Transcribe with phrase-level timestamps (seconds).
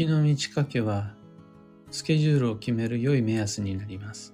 [0.00, 1.12] 月の満ち欠けは
[1.90, 4.32] スケジュールを決める良い目安になります。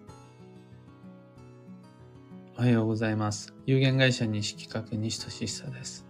[2.57, 3.53] おはようございます。
[3.67, 6.07] 有限会社西企画西俊久です。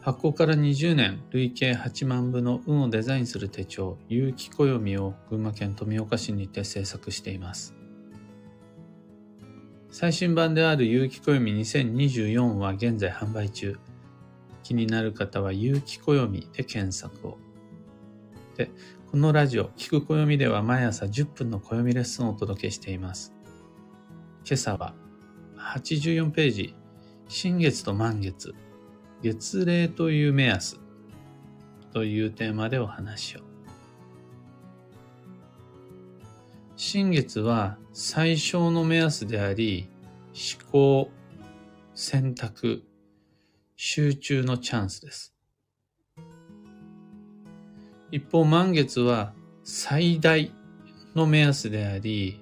[0.00, 7.74] 発行から20年、累計8万部の運をデザインする手帳、有機暦を群馬県富岡市にて制作しています。
[9.90, 13.78] 最新版である有機暦2024は現在販売中。
[14.62, 17.49] 気になる方は有機暦で検索を。
[18.60, 18.70] で、
[19.10, 23.32] このラジオ、聞く暦では毎朝10分の暦レッスンをお届けしています。
[24.44, 24.94] 今朝は
[25.56, 26.74] 84ページ、
[27.26, 28.54] 新月と満月、
[29.22, 30.78] 月齢という目安
[31.94, 33.40] というテーマでお話を。
[36.76, 39.88] 新月は最小の目安であり、
[40.34, 41.10] 思考、
[41.94, 42.82] 選択、
[43.76, 45.34] 集中のチャンスです。
[48.12, 50.52] 一方、満月は最大
[51.14, 52.40] の目安であり、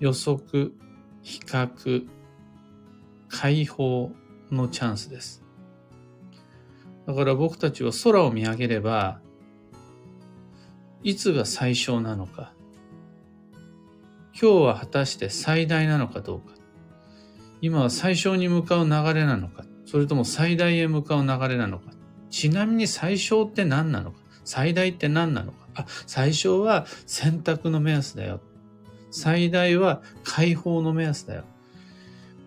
[0.00, 0.72] 予測、
[1.22, 2.06] 比較、
[3.28, 4.12] 解放
[4.50, 5.44] のチャンスです。
[7.06, 9.20] だから僕たちは空を見上げれば、
[11.02, 12.52] いつが最小なのか、
[14.40, 16.54] 今日は果たして最大なのかどうか、
[17.60, 21.92] 今は最小に向かう流れなのか、それとも最大へ向かう流れなのか、
[22.30, 28.40] ちなみに最小って何なのか、最大って何なのか、あ、最小は選択の目安だよ。
[29.10, 31.44] 最大は解放の目安だよ。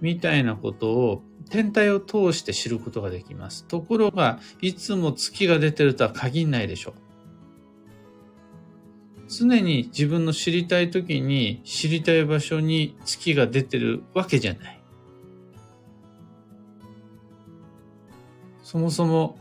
[0.01, 3.65] みたいなことを天体を通して知ることができます。
[3.65, 6.93] ところが、いつも月が出てるとは限んないでしょう。
[9.27, 14.81] 常に自分の知りたい時に知りたい場所に月が出てるわけじゃない。
[18.63, 19.37] そもそも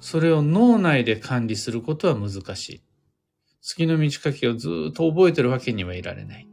[0.00, 2.82] それを脳内で管理することは難しい。
[3.62, 6.48] 月の満ち欠けをずっと覚えてるわけにはいられない。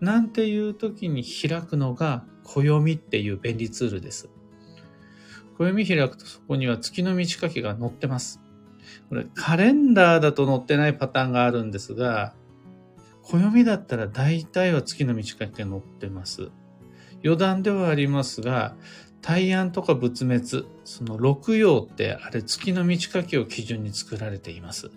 [0.00, 4.28] なんていう時に開くのが暦っていう便利ツールです。
[5.56, 8.40] 暦開くとそこには月の満ち欠けが載ってます。
[9.08, 12.34] これカレンダーだと載ってないパターンがあるんですが、
[13.22, 16.50] 暦だったら大体は月の満ち欠けが載ってます。
[17.24, 18.76] 余談ではありますが、
[19.26, 24.90] 大安とか仏滅、その六曜ってあれ月の満ち欠けを基準に作られています。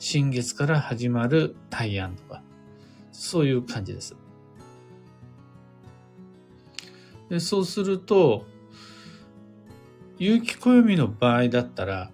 [0.00, 2.42] 新月から始まる大安とか、
[3.12, 4.16] そういう感じです。
[7.30, 8.46] でそうすると、
[10.18, 12.10] 有機暦の場合だったら、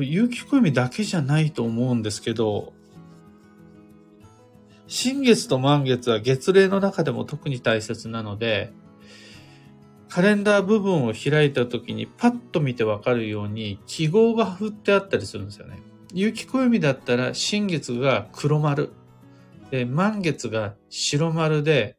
[0.00, 2.72] 有機暦だけじゃないと思うんですけど、
[4.88, 8.72] 新月と満月は月齢の中でも特に大切なので、
[10.08, 15.80] カレンダー部分を開いた時にパッと見てわかるように記号が振ってあったりするんですよね。
[16.12, 18.92] 有機暦だったら新月が黒丸、
[19.70, 21.96] で満月が白丸で、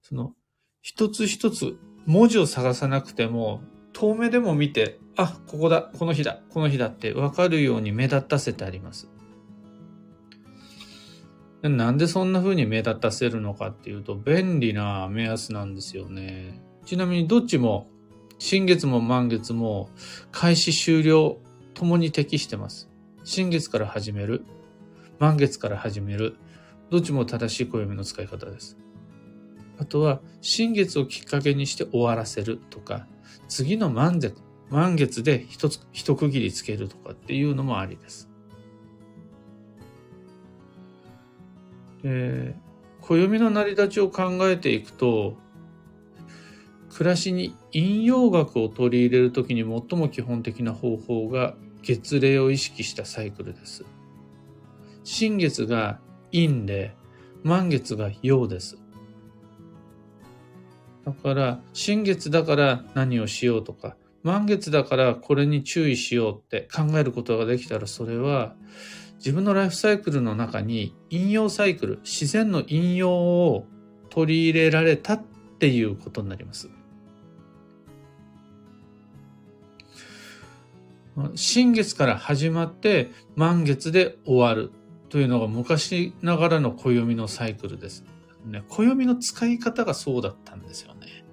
[0.00, 0.32] その
[0.80, 3.62] 一つ一つ文字を探さなくても
[3.92, 9.08] 遠目でも見てあ、ここだ、この日だ、この日だってわかるように目立たせてあります。
[11.62, 16.60] なんでそんな風に目立たせるのかっていうと便利な目安なんですよね。
[16.84, 17.88] ちなみにどっちも
[18.38, 19.88] 新月も満月も
[20.32, 21.38] 開始終了
[21.74, 22.88] ともに適してます。
[23.24, 24.44] 新月から始める、
[25.18, 26.36] 満月から始める、
[26.90, 28.76] どっちも正しい暦の使い方です。
[29.78, 33.06] あとは新月をきっかけにして終わらせるとか、
[33.48, 34.36] 次の満月、
[34.70, 38.28] 満月で一つ、一区切りつけるとかっていうのもありです。
[42.02, 42.56] で、
[43.00, 45.36] 暦の成り立ちを考えていくと、
[46.94, 53.84] 暮らしに陰陽学を取り入れるときに最も基本的な方法が月齢を意識したサイクルです。
[55.04, 56.00] 新月が
[56.32, 56.94] 陰で、
[57.42, 58.78] 満月が陽です。
[61.04, 68.54] だから、新月だから何をしようとか、満月だからこれに注意しようって考えることができたらそれは
[69.16, 73.66] 自分のライフサイクルの中に引用サイクル、自然の引用を
[74.10, 75.22] 取り入れられたっ
[75.58, 76.68] ていうことになります。
[81.34, 84.72] 新月から始まって満月で終わる
[85.08, 88.04] というのが昔ながらの暦のサイクルです。
[88.46, 91.24] ね、暦の使い方がそうだったんですよね。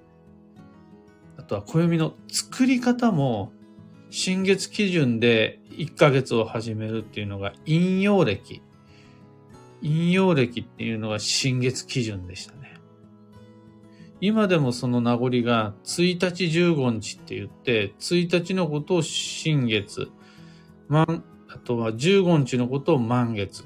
[1.38, 3.52] あとは暦の作り方も
[4.10, 8.62] 新月基準で1ヶ月を始めるっていうのが陰陽暦。
[9.82, 12.59] 陰陽暦っていうのが新月基準でした。
[14.20, 20.10] 今でもその名残が1日15日って言って、1日のことを新月、
[20.90, 21.06] あ
[21.64, 23.64] とは15日のことを満月。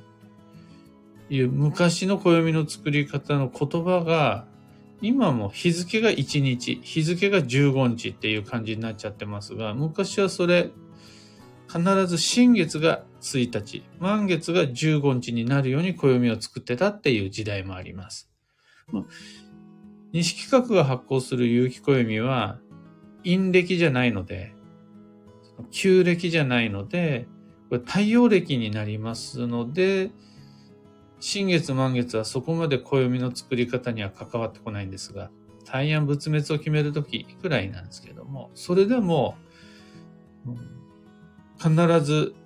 [1.30, 4.46] いう昔の暦の作り方の言葉が、
[5.00, 10.70] 今も日付が1日、日付が15日っていう感じになっちゃってますが、昔はそれ、
[11.66, 18.30] 必ず新月が1日、満月が15日になるように暦を作ってたっていう時代もあります。
[20.14, 22.60] 西企画が発行する有機暦は、
[23.24, 24.54] 陰暦じゃないので、
[25.72, 27.26] 旧暦じゃないので、
[27.68, 30.12] これ太陽暦になりますので、
[31.18, 35.32] 新月満月はそこまで暦の作り方には関わってこないんですが、
[35.64, 39.34] 大安仏滅を決めるときくらいなんですけども、それでも、
[41.58, 42.36] 必ず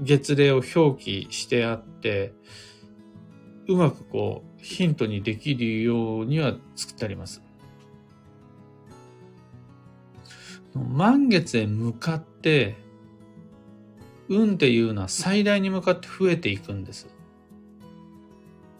[0.00, 2.32] 月齢を表記してあって、
[3.68, 7.40] うまくこう、ヒントにできるようには作ってあります。
[10.74, 12.76] 満月へ向かって、
[14.28, 17.06] 運っていうのは最大に向かって増えていくんです。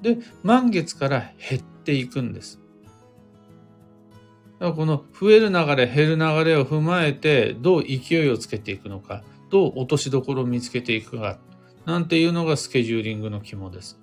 [0.02, 2.60] で、満月から減っていくんです。
[4.58, 11.38] だからこの増える流れ、減る流れを踏まえて、どう勢いをつけていくのか、どう落としどころを見つけていくか、
[11.84, 14.00] なんていうのがスケジューリングの肝です。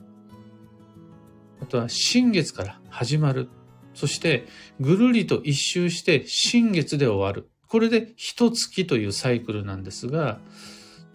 [1.64, 3.48] あとは新月から始まる。
[3.94, 4.48] そして
[4.82, 7.50] ぐるりと一周して新月で終わる。
[7.70, 10.42] これで一月というサイクルなんですが、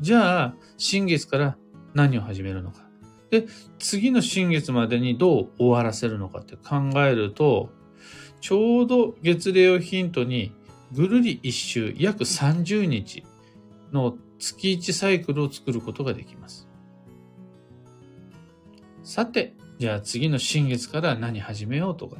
[0.00, 1.58] じゃあ新月から
[1.92, 2.88] 何を始めるのか。
[3.30, 3.46] で、
[3.78, 7.68] 次の新月までにどう終わらせるのかって考えると、
[8.40, 10.54] ちょうど月齢をヒントに
[10.92, 13.22] ぐるり一周約30日
[13.92, 16.66] の月1サイクルを作ることができます。
[19.02, 22.16] さて、じゃあ次の新月から何始めようとか、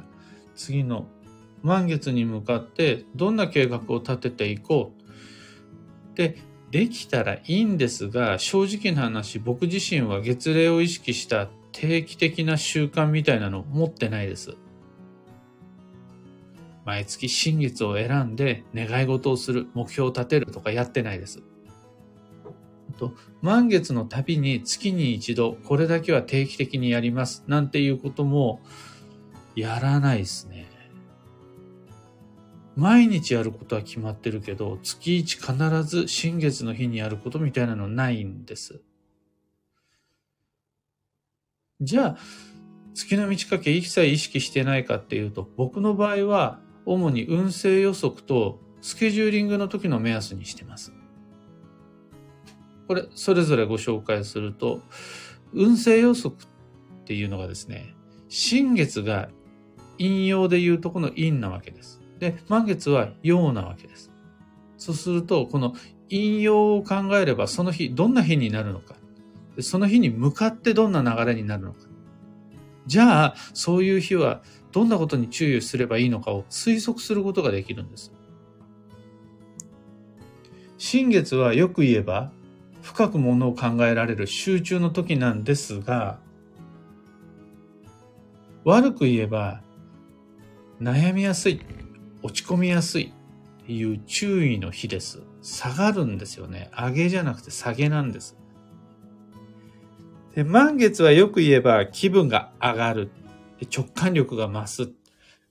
[0.55, 1.07] 次の
[1.61, 4.93] 満月に向かってどんな計画を立てていこ
[6.13, 6.17] う。
[6.17, 6.37] で、
[6.71, 14.55] できたらいいんですが、正直な話、僕自身は月齢を意識した定期的な習慣みたいなのを持ってないです。
[16.85, 21.41] 毎月新月を選んで願い事をする、目標を立てるとかやってないです。
[22.99, 28.59] と、満月のたびに月に一度、これだけは定期的にやります、なんていうことも、
[29.55, 30.69] やらないですね。
[32.75, 38.81] 毎日やることは決まってるけど、月一必ず新月の日にやることみたいなのないんです。
[41.81, 42.17] じゃあ、
[42.93, 50.93] 月の満ち欠け一切意識してないかっていうと、僕の場合は、主に運勢予測とスケジューリングの時の目安にしてます。
[52.89, 54.81] これ、それぞれご紹介すると、
[55.53, 57.93] 運勢予測っていうのがですね、
[58.29, 59.29] 新月が
[59.99, 62.01] 陰陽でいうとこの陰なわけです。
[62.17, 64.09] で、満月は陽なわけです。
[64.77, 65.75] そうすると、この
[66.09, 68.95] 陰陽を考えれば、その日、どんな日になるのか。
[69.59, 71.81] その日に向かってどんな流れになるのか。
[72.87, 78.11] じゃあ、そういう日はどんなことに注意すればいいのかを推測することができるんです。
[80.79, 82.31] 新月はよく言えば、
[82.81, 86.19] 深くものを考えられる集中の時なんですが、
[88.63, 89.61] 悪く言えば、
[90.81, 91.61] 悩みやすい、
[92.21, 93.13] 落ち込みやすい
[93.63, 95.21] っていう注意の日です。
[95.41, 96.69] 下がるんですよね。
[96.77, 98.37] 上げじゃなくて下げなんです。
[100.35, 103.11] で満月はよく言えば気分が上がる。
[103.75, 104.91] 直感力が増す。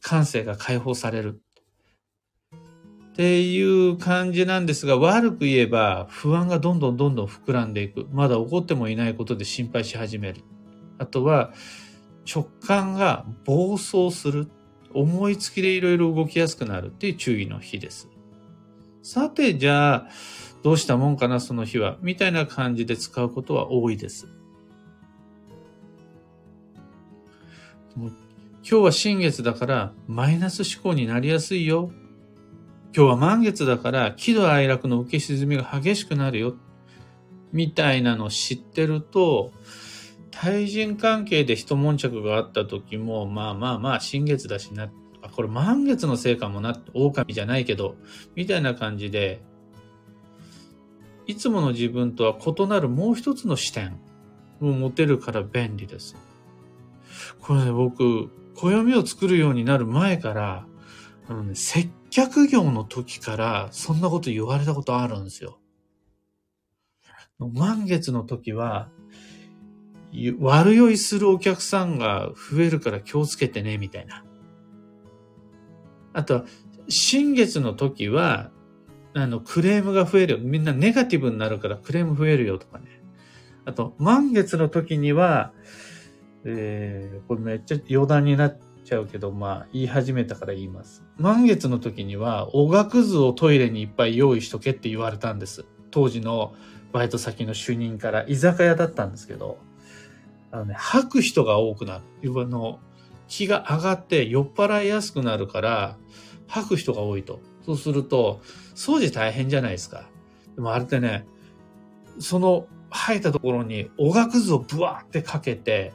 [0.00, 1.42] 感性が解放される。
[3.18, 8.06] っていう感じなんですが、悪く言えば不安がどんどんどんどん膨らんでいく。
[8.12, 10.42] まだ起こってもいないことで心配し始める。
[10.98, 11.52] あとは
[12.32, 14.48] 直感が暴走する。
[14.94, 18.08] 思いつきでいろいろ動きやすくなるっていう注意の日です。
[19.02, 20.08] さて、じゃあ、
[20.62, 21.98] どうしたもんかな、その日は。
[22.00, 24.28] みたいな感じで使うことは多いです。
[27.96, 28.12] 今
[28.62, 31.90] 日は新月だからマイナス思考になりやすいよ
[32.94, 36.54] 今日は満月だから喜怒哀楽の受け沈みが激しくなるよ。
[37.52, 39.52] みたいなのを知ってると、
[40.30, 44.90] 対人関係で一悶着があった時も、まあまあまあ、新月だしな、
[45.22, 47.96] あ、これ満月のせいかもな、狼じゃないけど、
[48.34, 49.40] みたいな感じで、
[51.26, 53.98] いつもの自分とは異なるもう一つの視点
[54.60, 56.16] を持てるから便利です。
[57.40, 60.66] これね、僕、暦を作るようになる前から、
[61.28, 65.58] あのね、接客業の時からそんなこと言われたことあるんですよ。
[67.38, 68.88] 満月の時は、
[70.40, 74.24] 悪酔いするお客さんが増えるから気をつけてね、みたいな。
[76.12, 76.44] あと、
[76.88, 78.50] 新月の時は、
[79.14, 80.40] あの、クレームが増える。
[80.40, 82.86] みんなネガティブになるからクレーム増えるよとかね。
[83.64, 85.52] あと、満月の時には、
[86.44, 88.58] えー、これめっちゃ余談になっ
[88.88, 91.04] ちゃうけど、まあ、言い始めたから言います。
[91.18, 95.66] 満月の時には、おがくずをトイレにいっぱい用意しとけって言われたんです。
[95.90, 96.54] 当時の
[96.92, 99.58] バイト先の主任から、居酒屋だったんですけど、
[100.50, 102.32] あのね、吐く人が多くなる。
[102.40, 102.80] あの、
[103.28, 105.96] 気が上がって酔っ払いやすくなるから、
[106.46, 107.40] 吐く人が多いと。
[107.66, 108.40] そうすると、
[108.74, 110.08] 掃除大変じゃないですか。
[110.56, 111.26] でもあれってね、
[112.18, 115.92] その吐いたところにおがくずをブワーってかけて、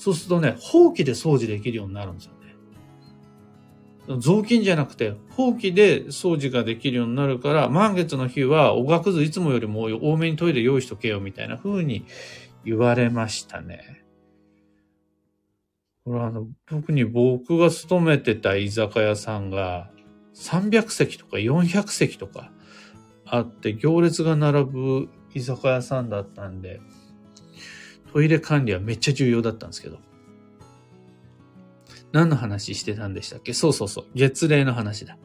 [0.00, 2.32] そうするとね、ほうきで掃除できるようになるんですよ
[4.08, 4.18] ね。
[4.18, 12.06] 雑巾じゃなくて、ほうきで掃除ができるようになるから、満月の日はおがくずいつもよりも多めにトイレ用意しとけよみたいな風に
[12.64, 14.02] 言われましたね。
[16.06, 19.90] これはあの、特に僕が勤めてた居酒屋さんが
[20.34, 22.50] 300席とか400席とか
[23.26, 26.80] あって行列が並ぶ居酒屋さんだったんで、
[28.12, 29.98] トイレ管理はめっちゃ重要だったんですけど。
[32.12, 33.52] 何の話してたんでしたっけ？
[33.52, 34.06] そうそうそう。
[34.14, 35.16] 月齢の話だ。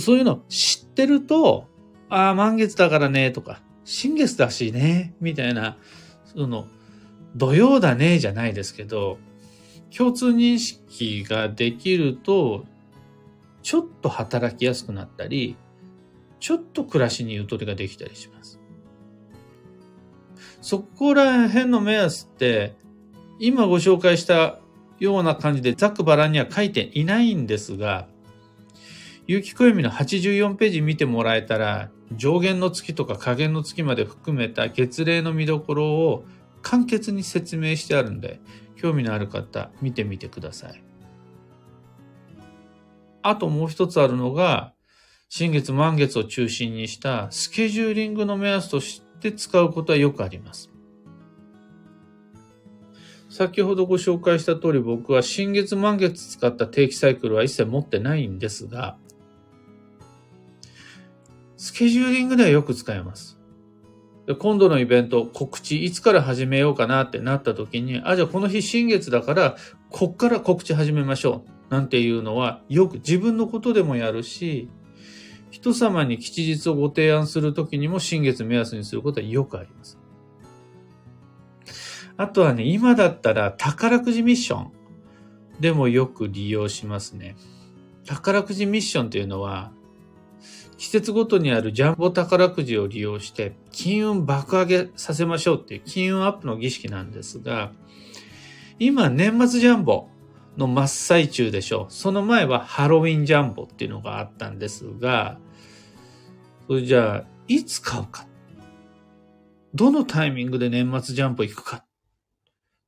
[0.00, 1.66] そういうの知ってると、
[2.08, 5.78] ああ、満月だからね、とか、新月だしね、みたいな、
[6.24, 6.66] その、
[7.36, 9.18] 土曜だね、じゃないですけど、
[9.96, 12.66] 共通認識ができると、
[13.62, 15.56] ちょっと働きやすくなったり、
[16.40, 18.59] ちょっと暮らしにゆとりができたりします。
[20.60, 22.74] そこら辺の目安って、
[23.38, 24.58] 今ご紹介した
[24.98, 28.06] ような感じでざっくばらんには書いていないんですが、
[29.26, 36.24] 有機暦の84ページ見てもらえたら、上限の月とか下限の月まで含めた月齢の見どころを
[36.62, 38.40] 簡潔に説明してあるんで、
[38.76, 40.82] 興味のある方、見てみてください。
[43.22, 44.74] あともう一つあるのが、
[45.28, 50.70] 新月満月を中心にしたスケジューリングの目安として使うことはよくあります。
[53.28, 58.96] 先ほどご紹介した通り僕は新月満月使った定期サイクルは一切持ってないんですが、
[61.56, 63.38] スケジューリングではよく使えます。
[64.38, 69.56] 今度のイベント、告知、いつから始めようかなってなった時に、あ、じゃあこの日新月だから、
[69.90, 71.72] こっから告知始めましょう。
[71.72, 74.68] なんていうのは、よく自分のことでもやるし、
[75.50, 79.98] 人様に吉日をご提案するときにも新月目安にすることはよくあります。
[82.16, 84.72] あとはね、今だったら宝くじミッション
[85.58, 87.36] でもよく利用しますね。
[88.06, 89.72] 宝くじミッションっていうのは、
[90.76, 97.72] 季節ごとにあるジャンボ宝くじを利用して金運爆上げさせましょうっていう金運アップの儀式なんですが、
[98.78, 100.08] 今年末ジャンボ
[100.56, 101.92] の真っ最中でしょう。
[101.92, 105.38] その前はハロウィンジャンボっていうのがあったんですが、
[106.66, 108.26] それじゃあ、いつ買うか？
[109.74, 111.84] どのタイミングで年末ジャンボ行くか？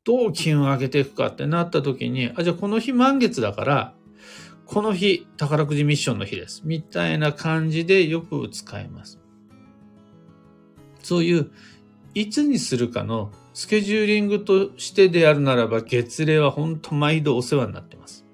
[0.04, 3.95] どう金運上げていくかってなった時に、あ、じゃあこの日満月だから、
[4.66, 6.62] この日、宝くじミッションの日です。
[6.64, 9.21] みたいな感じでよく使えます。
[11.02, 11.50] そういう、
[12.14, 18.25] いつにするかのスケジューリングとしてであるならば、月齢は本当毎度お世話になってます。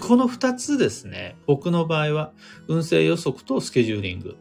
[0.00, 1.36] この二つですね。
[1.46, 2.32] 僕の場合は、
[2.68, 4.36] 運勢予測とスケジューリング。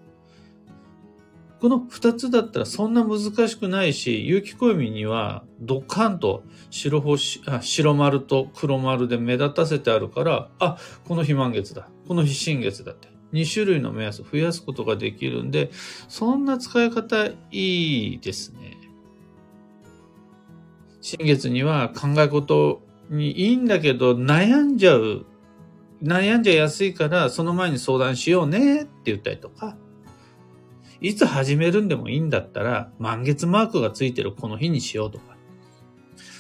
[1.62, 11.88] この二つだったらそんな難しくないし、有機暦にはドカンと白星、白丸と黒丸で目立たせてあるから、あ、この日満月だ。
[12.08, 13.10] この日新月だって。
[13.34, 15.70] 2種類の目安を増やすことができるんで、
[16.08, 17.34] そんな使い方い
[18.16, 18.61] いですね。
[21.02, 25.26] 新月には考え事にいいんだけど、悩んじゃう。
[26.02, 29.78] 悩んじゃやすいから、その前に相談しようねって言ったりとか、
[31.00, 35.36] いつ始めるんでもいいんだったら、満月マークがついてるこの日にしようとか。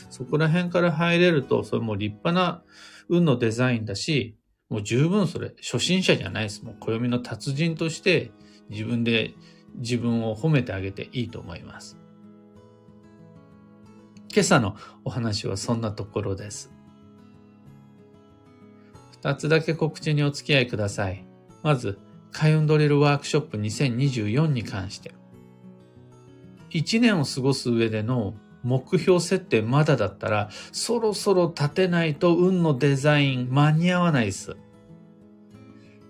[0.10, 2.63] そこら辺から入れると、それも立派な
[3.10, 4.36] 運のデザインだし、
[4.70, 6.63] もう十分それ、初心者じゃないです。
[6.63, 8.32] もう暦の達人として
[8.70, 9.34] 自分で
[9.75, 12.00] 自分を褒めてあげていいと思います。
[14.33, 16.71] 今朝のお話はそんなところです。
[19.11, 21.25] 二つだけ告知にお付き合いください。
[21.63, 22.00] まず、
[22.31, 25.13] 開運ドリルワークショップ2024に関して。
[26.69, 28.33] 一年を過ごす上での
[28.63, 34.55] 目標設定まだだったら、そろそろ立てないと運のデザイン間に合わないです。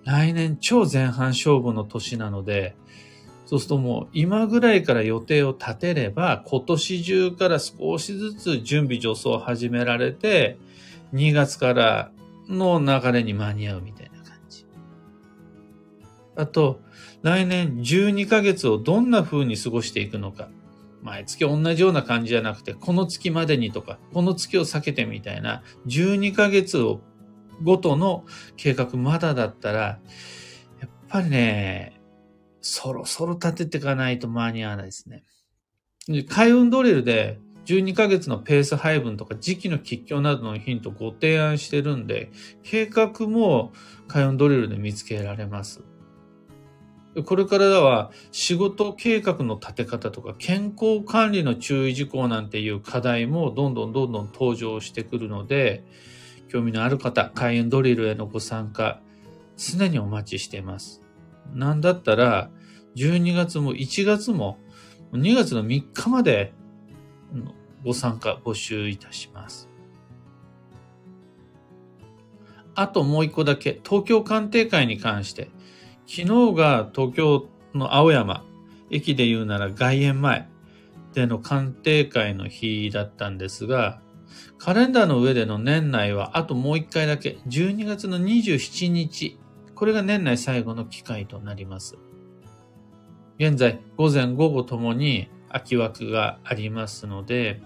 [0.05, 2.75] 来年超前半勝負の年なので、
[3.51, 10.58] そうするともう今ぐらいから予定を立てれば、今年中から少しずつ準備助走を始められて、
[11.13, 12.12] 2月から
[12.48, 14.65] の流れに間に合うみたいな感じ。
[16.38, 16.79] あと、
[17.24, 20.48] 来年12ヶ月をどんな風に過ごしていくのか。
[21.01, 27.01] 毎月同じような感じじゃなくて、この月までにとか、この月を避けてみたいな、12ヶ月を
[27.62, 28.24] ごとの
[28.55, 30.00] 計画まだだったら、
[30.79, 32.00] やっぱりね、
[32.62, 35.24] そろそろ立てていかないと間に合わないですね。
[36.30, 42.32] 開運ドリルで12ヶ月のペース配分とか時期の吉凶などのヒントをご提案してるんで、
[42.63, 43.72] 計画も
[44.08, 45.82] 開運ドリルで見つけられます。
[47.25, 55.84] これからは仕事計画の立て方とか健康管理の注意事項なんていう課題もどんどんどんどん登場してくるので、
[56.50, 59.01] 興味のある方、開運ドリルへのご参加、
[59.58, 61.00] 常にお待ちしています。
[61.53, 62.50] なんだったら、
[62.95, 64.57] 12月も1月も
[65.13, 66.53] 2月の3日まで
[67.83, 69.69] ご参加募集いたします。
[72.75, 75.50] あともう一個だけ、東京鑑定会に関して、
[76.07, 78.45] 昨日が東京の青山、
[78.89, 80.50] 駅で言うなら外苑前
[81.13, 84.01] での鑑定会の日だったんですが、
[84.57, 89.38] カレンダーの上での年内はあともう一回だけ、12月の27日、
[89.81, 91.97] これが年内最後の機会となります。
[93.39, 97.59] 現在、午前午後ともに空き枠がありますので、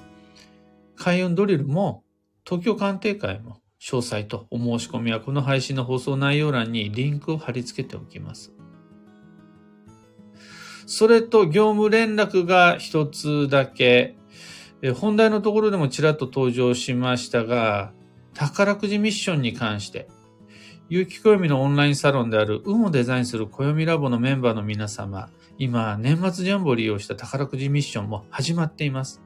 [0.96, 2.06] 開運ドリルも
[2.46, 8.54] 東京鑑定会も詳細とお申し込みはこの配信の放送内容欄にリンクを貼り付けておきます。
[10.86, 14.16] それと業務連絡が一つだけ、
[14.96, 17.92] 本題のところでもちらっと登場しましたが、
[18.34, 20.08] 宝くじミッションに関して、
[20.88, 29.20] 有機暦のオンラインサロンである運をデザインする暦ラボのメンバーの皆様、今、年末ジャンボを利用した宝くじミッションも始まっています。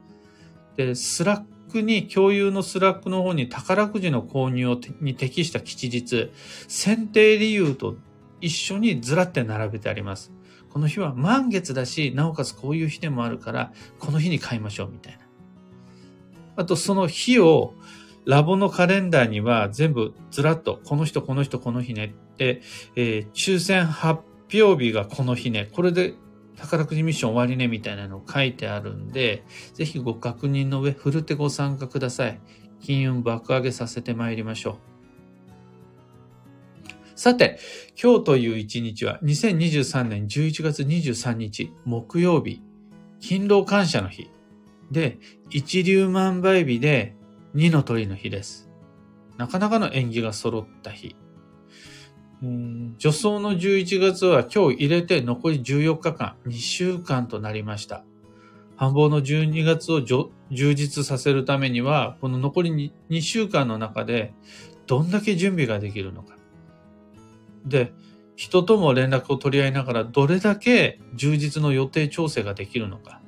[0.78, 6.32] で、 Slack に、共有の Slack の方に宝くじの購入に適した吉日、
[6.70, 7.98] 選定理由と
[8.40, 10.31] 一緒にずらって並べてあります。
[10.70, 15.20] この日は満月だし、なおかつこういう日でもあるから、この日に買いましょうみたいな。
[16.55, 17.74] あとその日を
[18.25, 22.62] ラボのカレンダーには全部ずらっと、この人、この人、この日ねって、
[22.96, 24.22] えー、抽選発
[24.53, 26.14] 表日がこの日ね、これで
[26.58, 32.40] 宝くじミッション終わりねみたいなの書いてあるんで、ぜひご確認の上、ふるってご参加ください。
[32.82, 34.90] 金運爆上げさせて参りましょう。
[37.20, 37.60] さて、
[38.01, 42.62] 今日という一日は2023年11月23日木曜日、
[43.20, 44.29] 勤労感謝の日
[44.92, 47.16] で、一粒万倍日で
[47.53, 48.70] 二の鳥の日です。
[49.38, 51.16] なかなかの縁起が揃った日。
[53.00, 58.05] 助走の11月は今日入れて残り14日間、2週間となりました。
[58.75, 64.33] 繁忙の12月を充実させるためには、この残り 2, 週間の中で
[64.88, 66.38] どんだけ準備ができるのか。
[67.66, 67.92] で、
[68.38, 73.22] 人とも連絡を取り合いながらどれだけ充実の予定調整ができるのか。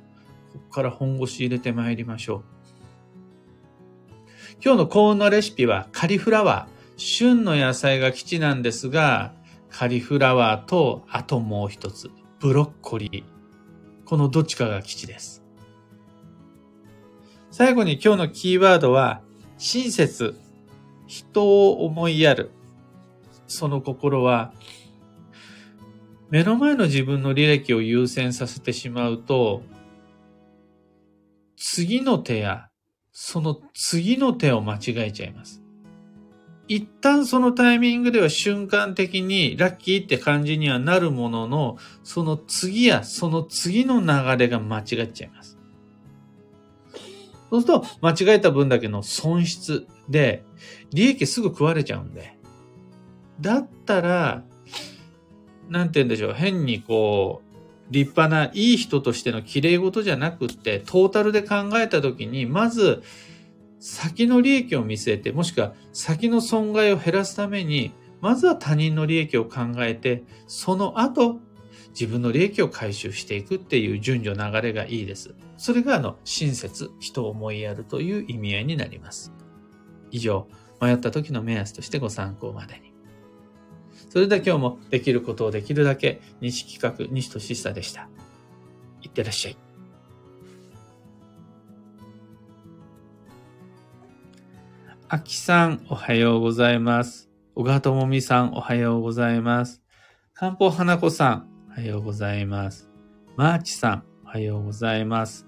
[0.54, 2.61] ここから本腰入れてまいりましょう。
[4.64, 6.72] 今日の幸運のレシピはカリフラワー。
[6.96, 9.34] 旬の野菜が基地なんですが、
[9.68, 13.24] カリフラワーと、あともう一つ、ブロッコリー。
[14.04, 15.42] このどっちかが基地です。
[17.50, 19.22] 最後に今日のキーワードは、
[19.58, 20.36] 親切。
[21.08, 22.52] 人を思いやる。
[23.48, 24.52] その心は、
[26.30, 29.62] 目の前の自分の履歴を優先させてしまうと、
[31.56, 32.68] 次の手や、
[33.12, 35.62] その次の手を間違えちゃいます。
[36.68, 45.58] 一旦そのタイミングでは瞬間的にラッキーって感じにはなるものの、その次やその次の流れが間違っちゃいます。
[47.50, 50.42] そうすると、間違えた分だけの損失で、
[50.94, 52.38] 利益すぐ食われちゃうんで。
[53.42, 54.44] だったら、
[55.68, 57.51] なんて言うんでしょう、変にこう、
[57.92, 63.02] 立派ないい人としての綺麗事じゃなくって、トータルで考えたときに、まず、
[63.78, 71.40] 先の利益を見据えて、もしくは先の損害を減らすために、まずは他人の利益を考えて、その後、
[71.90, 75.34] 自分の利益を回収していくっていう順序流れがいいです。
[75.58, 79.32] それがあの、親切、人を思いやるという意味合いになります。
[80.10, 80.48] 以上、
[80.80, 82.91] 迷った時の目安としてご参考までに。
[84.12, 88.10] それでは今日もできることをできるだけ、西企画、西俊久でした。
[89.00, 89.56] いってらっしゃい。
[95.08, 97.30] あきさん、おはようございます。
[97.54, 99.80] 小川智美さん、おはようございます。
[100.34, 102.90] かんぽ花子さん、おはようございます。
[103.38, 105.46] マーチさん、おはようございます。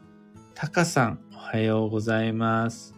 [0.55, 2.94] たかさん、おはようございます。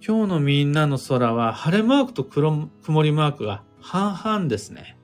[0.00, 4.98] 今日のみんなの空は晴れマークと黒曇りマークが半々ですね。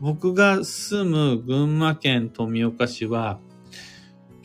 [0.00, 3.38] 僕が住む群馬県富岡市は、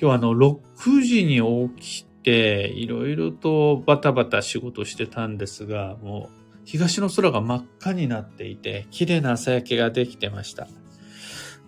[0.01, 1.41] 今日あの、6時に
[1.75, 10.67] 起きて、いろいろとバタバタ仕事してたんですが、もう、東の空が真っ赤になっていて、綺麗な朝焼けができてました。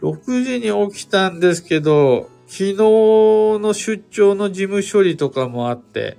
[0.02, 6.18] 6時に起きたんですけど、昨日の出張の事務処理とかもあって、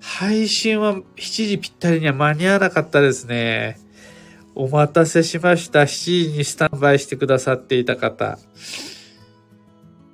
[0.00, 1.02] 配信は7
[1.48, 3.78] 時ぴったりには間に合わなかったですね。
[4.58, 5.82] お待たせしました。
[5.82, 8.38] 7時にスタンバイしてくださっていた方。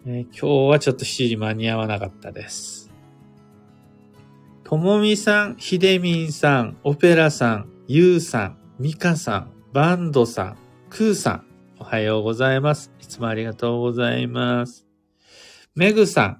[0.05, 2.91] え今日はちょっと7時間に合わなかったです。
[4.65, 10.57] ともみさん、ひでみんさん、オペラさん、ゆうさん、みかさん、バンドさん、
[10.91, 11.45] くーさん、
[11.79, 12.91] おはようございます。
[13.01, 14.89] いつもありがとうございます。
[15.77, 16.39] めぐさん、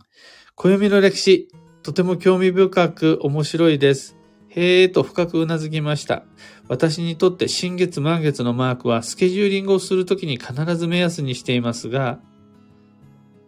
[0.57, 1.49] 暦の歴史、
[1.85, 4.17] とても興味深く面白いです。
[4.55, 6.25] へえと深くうなずきました。
[6.69, 12.21] 私にとって新月満月のマークはスケジューリングをするときに必ず目安にしていますが、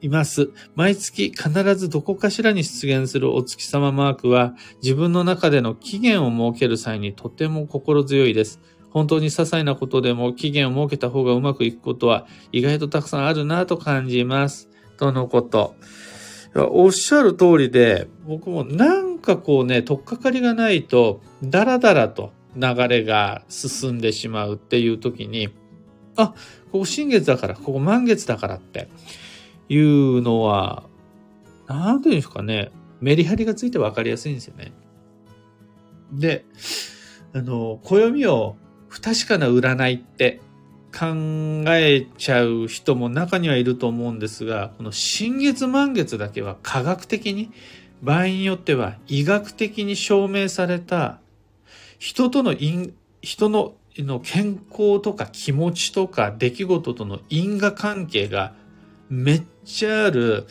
[0.00, 0.50] います。
[0.74, 8.60] 毎月必ずどこかしらに出現するお月様マークは自分の中での期限を設ける際にとても心強いです。
[8.90, 14.70] 本当に些細なことでも期限を設けた方がうまくいくことは意外とたくさんあるなと感じます。
[14.96, 15.74] とのこと。
[16.56, 25.48] おっしゃる通りで、僕もなんかこうね、とっかかりがないと、だらだらと流れが進んでしまうっていう時に、
[26.16, 26.28] あ、
[26.70, 28.88] ここ新月だから、ここ満月だからって
[29.68, 30.84] いうのは、
[31.66, 34.72] なんていうんですかね、メリハリがついて分かりやすいんですよね。
[36.12, 36.44] で、
[37.32, 38.56] あの、暦を
[38.88, 40.40] 不確かな占いって
[40.96, 47.50] 考えちゃう人も中にはいると思うんですが、この新月満月だけは科学的に、
[48.02, 51.18] 場合によっては医学的に証明された
[51.98, 58.54] 人との因、人のの健康とか気持ちとか出来事との因果関係が
[59.08, 60.46] めっちゃある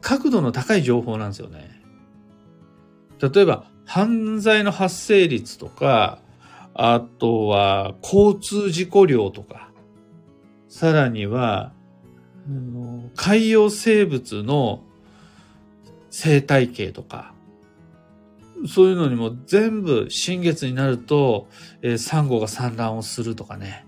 [0.00, 1.82] 角度の高い情報なんですよね。
[3.20, 6.20] 例えば犯罪の発生率とか
[6.74, 9.70] あとは、交通事故量とか、
[10.68, 11.72] さらには、
[13.14, 14.82] 海洋生物の
[16.10, 17.34] 生態系とか、
[18.66, 21.48] そういうのにも全部新月になると、
[21.82, 23.84] えー、サンゴが産卵をするとかね。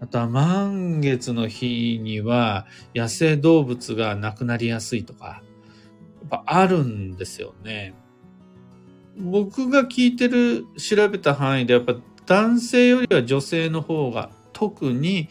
[0.00, 5.42] あとは満月の日には野生動物が亡くなりやすいとか、
[6.20, 7.94] やっぱあるんですよね。
[9.18, 11.96] 僕が聞いてる、調べた範囲でやっぱ
[12.28, 15.30] 男性よりは女性の方が特に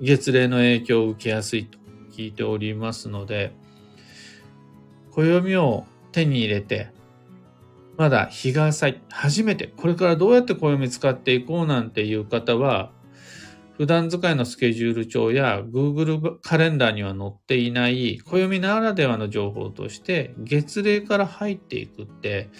[0.00, 1.78] 月齢の影響を受けやすいと
[2.12, 3.54] 聞いておりますので、
[5.12, 6.88] 暦を手に入れて、
[7.96, 12.90] まだ日が浅い、初めて、これからどうやって暦使っていこうなんていう方は、
[13.76, 22.50] 普段使いのスケジュール帳や Google カレンダーには載っていない暦ならではの情報として月齢から入っていくって、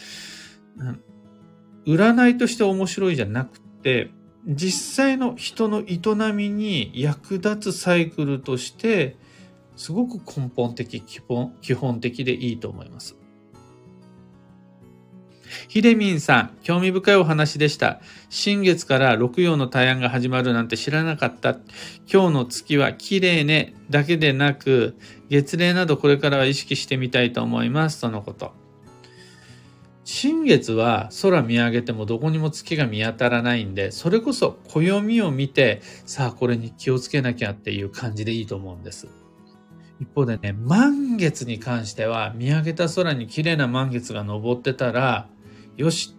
[1.86, 4.10] 占いとして面白いじゃなくて、
[4.46, 6.00] 実際の人の営
[6.32, 9.16] みに役立つサイクルとして、
[9.76, 13.16] すごく根本的、基本基本的でいいと思います。
[15.68, 18.00] ひでみんさん、興味深いお話でした。
[18.30, 21.58] 新月から六曜の大安が始まるなんて知らなかった。
[22.12, 24.96] 今日の月は綺麗ねだけでなく、
[25.28, 28.00] 月齢などこれからは意識してみたいと思います。
[28.00, 28.61] とのこと。
[30.04, 39.08] 新月は空見上げてもどこにも月が見当たらないんで、それこそ暦を見て、さあこれに気をつけなきゃっていう感じでいいと思うんです。
[40.00, 45.28] 一方でね、満月に関しては見上げた空に綺麗な満月が昇ってたら、
[45.76, 46.16] よし、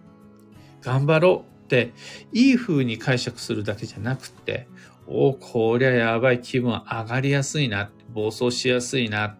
[0.80, 1.92] 頑張ろうって、
[2.32, 4.66] いい風に解釈するだけじゃなくて、
[5.06, 9.36] おおこりゃやばい気分上がりやすいな、暴走しやすいなっ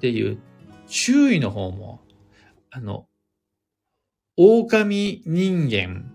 [0.00, 0.40] ていう
[0.88, 2.00] 注意の方も、
[2.70, 3.06] あの、
[4.36, 6.10] 狼人間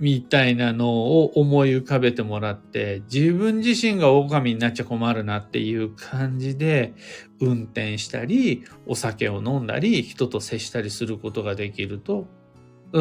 [0.00, 6.94] みたいなのを思い浮かべてもらって、自分自身が狼になっちゃ困るなっていう感じで、
[7.40, 12.26] 運転したり、お酒を飲んだり、人と接したりすることができると、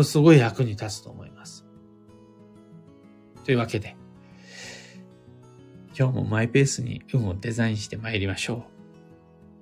[0.03, 1.65] すごい役に立つと思います。
[3.43, 3.95] というわけで、
[5.97, 8.63] 今日もマイペースに運をデザインして参りましょう。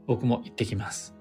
[0.07, 1.15] 僕も行ってきます。